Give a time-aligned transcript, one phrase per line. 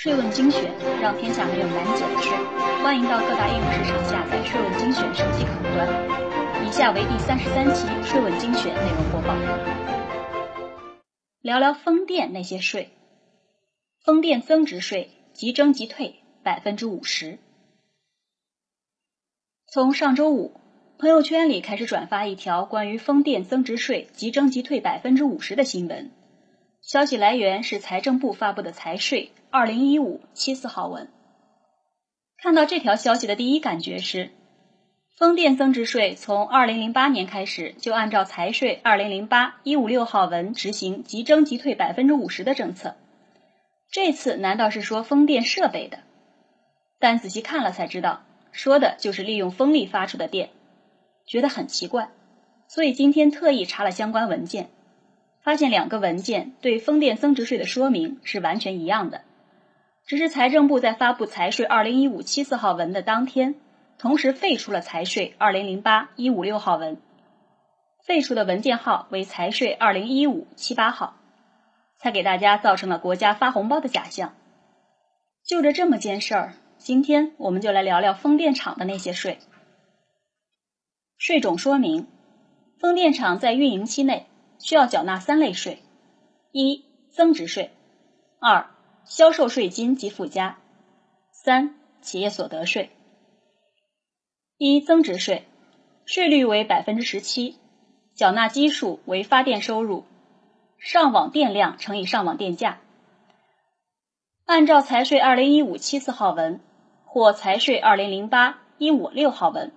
[0.00, 0.72] 税问精选，
[1.02, 2.30] 让天下没有难解的税。
[2.84, 6.64] 欢迎到各大应用市场下载“税问精选”手机客户端。
[6.64, 9.34] 以下为第三十三期税问精选内容播报。
[11.40, 12.90] 聊聊风电那些税。
[14.04, 17.40] 风电增值税即征即退百分之五十。
[19.66, 20.60] 从上周五，
[21.00, 26.12] 朋友圈里开始转发一条关于风电增值税即征即退百分之五十的新闻。
[26.88, 31.10] 消息来源是财政部发布的财税二零一五七四号文。
[32.38, 34.30] 看到这条消息的第一感觉是，
[35.14, 42.96] 风电增值税从二零零八年开始就按照财税二零零八一五六号文执行即征即退百分之五十的政策。
[43.90, 45.98] 这次难道是说风电设备的？
[46.98, 50.48] 但仔细看了才知道，说的就是利用风力发出的电，
[51.26, 52.08] 觉得很奇怪，
[52.66, 54.70] 所以今天特意查了相关文件。
[55.48, 59.22] 发现两个文件对风电增值税的说明是完全一样的，
[60.04, 63.54] 只是财政部在发布财税二零一五七四号文的当天，
[63.96, 67.00] 同时废除了财税二零零八一五六号文，
[68.04, 71.16] 废除的文件号为财税二零一五七八号，
[71.96, 74.34] 才给大家造成了国家发红包的假象。
[75.46, 79.38] 就着这么件事儿，今天我们就来聊聊风电场的那些税。
[81.16, 82.06] 税种说明：
[82.78, 84.26] 风电场在运营期内。
[84.58, 85.82] 需要缴纳三类税：
[86.52, 87.70] 一、增值税；
[88.40, 88.70] 二、
[89.04, 90.56] 销售税金及附加；
[91.30, 92.90] 三、企业所得税。
[94.56, 95.46] 一、增值税，
[96.04, 97.56] 税率为百分之十七，
[98.14, 100.04] 缴纳基数为发电收入，
[100.78, 102.80] 上网电量乘以上网电价。
[104.44, 106.60] 按照财税二零一五七四号文
[107.04, 109.72] 或财税二零零八一五六号文，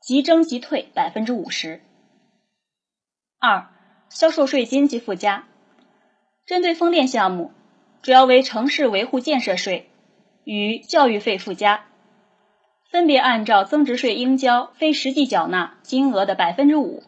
[0.00, 1.80] 即征即退百分之五十。
[3.38, 3.71] 二。
[4.12, 5.44] 销售税金及附加，
[6.44, 7.50] 针对风电项目，
[8.02, 9.88] 主要为城市维护建设税
[10.44, 11.86] 与教育费附加，
[12.90, 17.02] 分别按照增值税应交非实际缴纳金额的百分之五，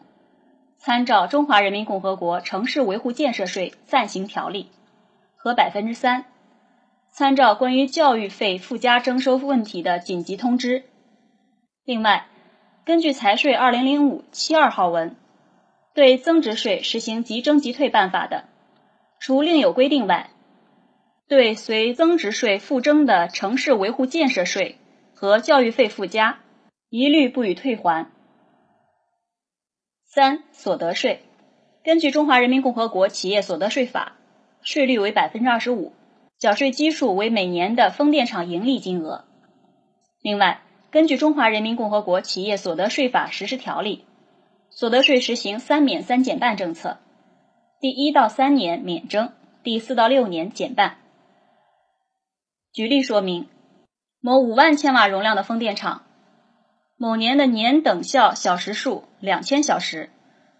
[0.79, 4.63] 参照《中华人民共和国城市维护建设税暂行条例》
[5.35, 6.25] 和百分之三，
[7.11, 10.83] 参照关于教育费附加征收问题的紧急通知。
[11.83, 12.25] 另外，
[12.83, 15.15] 根据财税二零零五七二号文。
[15.95, 18.49] 对增值税实行即征即退办法的，
[19.21, 20.29] 除另有规定外，
[21.29, 24.75] 对随增值税附征的城市维护建设税
[25.15, 26.39] 和教育费附加，
[26.89, 28.11] 一律不予退还。
[30.03, 31.23] 三、所得税，
[31.81, 34.17] 根据《中华人民共和国企业所得税法》，
[34.67, 35.93] 税率为百分之二十五，
[36.37, 39.23] 缴税基数为每年的风电场盈利金额。
[40.21, 44.03] 另外，根据《中华人民共和国企业所得税法实施条例》。
[44.75, 46.97] 所得税实行三免三减半政策，
[47.79, 49.31] 第一到三年免征，
[49.63, 50.97] 第四到六年减半。
[52.73, 53.47] 举例说明：
[54.19, 56.03] 某五万千瓦容量的风电场，
[56.97, 60.09] 某年的年等效小时数两千小时，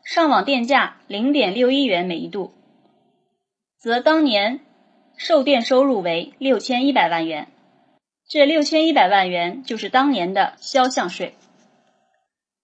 [0.06, 2.54] 上网电价零点六一元每一度，
[3.78, 4.62] 则当年
[5.18, 7.50] 售电收入为六千一百万元，
[8.30, 11.36] 这六千一百万元就是当年的销项税。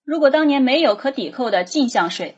[0.04, 2.36] 如果当年没有可抵扣的进项税，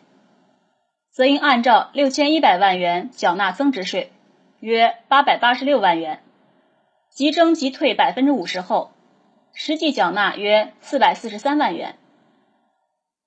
[1.12, 4.12] 则应按照六千一百万元缴纳增值税，
[4.59, 6.22] 约八百八十六万元，
[7.09, 8.91] 即征即退百分之五十后，
[9.53, 11.96] 实际缴纳约四百四十三万元。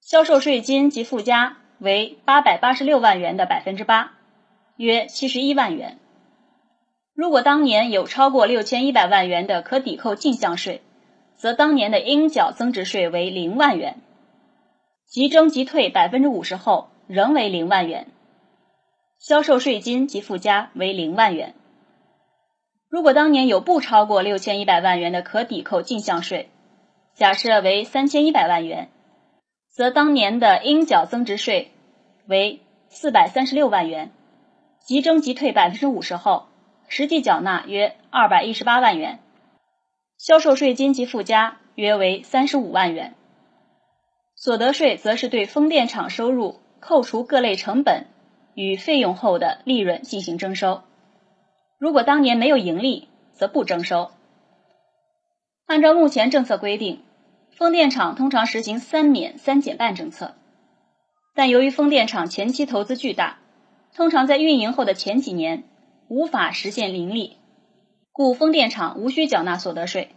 [0.01, 4.13] 销售税金及附加为八百八十六万元的百分之八，
[4.77, 5.99] 约七十一万元。
[7.15, 10.83] 如果当年有超过六千一百万元的可抵扣进项税，
[11.35, 13.97] 则当年的应缴增值税为零万元。
[15.07, 18.09] 即征即退百分之五十后，仍为零万元。
[19.19, 21.55] 销售税金及附加为零万元。
[22.89, 26.49] 如果当年有不超过六千一百万元的可抵扣进项税，
[27.15, 28.91] 假设为三千一百万元，
[29.69, 31.73] 则当年的应缴增值税
[32.27, 34.13] 为四百三十六万元。
[34.81, 36.47] 即征即退百分之五十后，
[36.87, 39.19] 实际缴纳约二百一十八万元。
[40.17, 43.16] 销售税金及附加约为三十五万元。
[44.47, 48.07] 所得税则是对风电场收入扣除各类成本
[48.55, 50.85] 与费用后的利润进行征收。
[51.79, 54.13] 如果当年没有盈利，则不征收。
[55.67, 57.03] 按照目前政策规定，
[57.57, 60.37] 风电场通常实行三免三减半政策，
[61.35, 63.39] 但由于风电场前期投资巨大，
[63.97, 65.65] 通常在运营后的前几年
[66.07, 67.37] 无法实现盈利，
[68.13, 70.11] 故风电场无需缴纳所得税。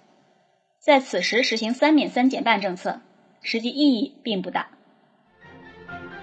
[0.79, 3.01] 在此时实行三免三减半政策。
[3.41, 4.67] 实际意义并不大。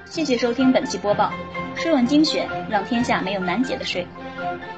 [0.04, 1.32] 谢谢收听本期播报，
[1.74, 4.06] 税问精选，让天下没有难解的税。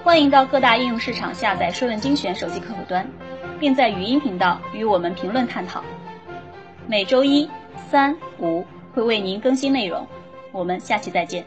[0.03, 3.07] 欢迎到各大应用市场下载税问精选手机客户端，
[3.61, 5.85] 并在语音频道与我们评论探讨。
[6.87, 7.49] 每周一、
[7.91, 8.65] 三、五
[8.95, 10.07] 会为您更新内容，
[10.51, 11.45] 我们下期再见。